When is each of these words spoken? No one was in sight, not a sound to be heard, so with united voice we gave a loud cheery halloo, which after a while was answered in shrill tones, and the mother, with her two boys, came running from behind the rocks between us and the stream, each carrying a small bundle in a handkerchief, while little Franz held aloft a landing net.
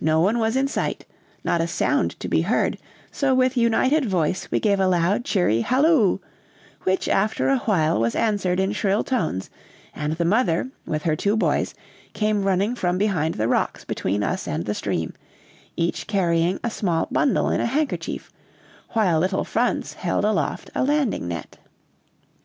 No 0.00 0.20
one 0.20 0.38
was 0.38 0.54
in 0.54 0.68
sight, 0.68 1.04
not 1.42 1.60
a 1.60 1.66
sound 1.66 2.12
to 2.20 2.28
be 2.28 2.42
heard, 2.42 2.78
so 3.10 3.34
with 3.34 3.56
united 3.56 4.04
voice 4.04 4.48
we 4.52 4.60
gave 4.60 4.78
a 4.78 4.86
loud 4.86 5.24
cheery 5.24 5.62
halloo, 5.62 6.20
which 6.84 7.08
after 7.08 7.48
a 7.48 7.58
while 7.58 7.98
was 7.98 8.14
answered 8.14 8.60
in 8.60 8.70
shrill 8.70 9.02
tones, 9.02 9.50
and 9.92 10.12
the 10.12 10.24
mother, 10.24 10.70
with 10.86 11.02
her 11.02 11.16
two 11.16 11.36
boys, 11.36 11.74
came 12.12 12.44
running 12.44 12.76
from 12.76 12.98
behind 12.98 13.34
the 13.34 13.48
rocks 13.48 13.84
between 13.84 14.22
us 14.22 14.46
and 14.46 14.64
the 14.64 14.74
stream, 14.74 15.12
each 15.76 16.06
carrying 16.06 16.60
a 16.62 16.70
small 16.70 17.08
bundle 17.10 17.50
in 17.50 17.60
a 17.60 17.66
handkerchief, 17.66 18.30
while 18.90 19.18
little 19.18 19.42
Franz 19.42 19.94
held 19.94 20.24
aloft 20.24 20.70
a 20.76 20.84
landing 20.84 21.26
net. 21.26 21.58